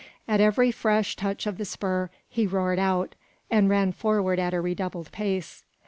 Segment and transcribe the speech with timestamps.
[0.27, 3.13] At every fresh touch of the spur he roared out,
[3.51, 5.63] and ran forward at a redoubled pace.